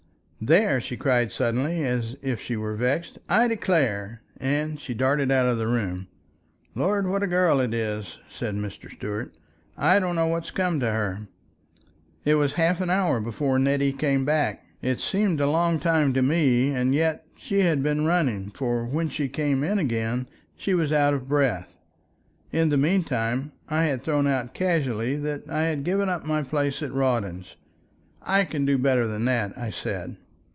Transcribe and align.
"There!" 0.43 0.81
she 0.81 0.97
cried 0.97 1.31
suddenly, 1.31 1.83
as 1.83 2.15
if 2.23 2.41
she 2.41 2.57
were 2.57 2.75
vexed. 2.75 3.19
"I 3.29 3.47
declare!" 3.47 4.23
and 4.37 4.79
she 4.79 4.95
darted 4.95 5.29
out 5.29 5.45
of 5.45 5.59
the 5.59 5.67
room. 5.67 6.07
"Lord! 6.73 7.05
what 7.05 7.21
a 7.21 7.27
girl 7.27 7.59
it 7.61 7.75
is!" 7.75 8.17
said 8.27 8.55
Mrs. 8.55 8.93
Stuart. 8.93 9.37
"I 9.77 9.99
don't 9.99 10.15
know 10.15 10.25
what's 10.25 10.49
come 10.49 10.79
to 10.79 10.89
her." 10.89 11.27
It 12.25 12.33
was 12.35 12.53
half 12.53 12.81
an 12.81 12.89
hour 12.89 13.19
before 13.19 13.59
Nettie 13.59 13.93
came 13.93 14.25
back. 14.25 14.65
It 14.81 14.99
seemed 14.99 15.39
a 15.39 15.47
long 15.47 15.77
time 15.79 16.11
to 16.13 16.23
me, 16.23 16.71
and 16.73 16.95
yet 16.95 17.23
she 17.35 17.59
had 17.59 17.83
been 17.83 18.05
running, 18.05 18.49
for 18.49 18.83
when 18.85 19.09
she 19.09 19.27
came 19.29 19.63
in 19.63 19.77
again 19.77 20.27
she 20.57 20.73
was 20.73 20.91
out 20.91 21.13
of 21.13 21.27
breath. 21.27 21.77
In 22.51 22.69
the 22.69 22.77
meantime, 22.77 23.51
I 23.69 23.83
had 23.83 24.03
thrown 24.03 24.25
out 24.25 24.55
casually 24.55 25.17
that 25.17 25.47
I 25.47 25.65
had 25.65 25.83
given 25.83 26.09
up 26.09 26.25
my 26.25 26.41
place 26.41 26.81
at 26.81 26.91
Rawdon's. 26.91 27.57
"I 28.23 28.43
can 28.43 28.65
do 28.65 28.79
better 28.79 29.05
than 29.05 29.25
that," 29.25 29.55
I 29.55 29.69
said. 29.69 30.17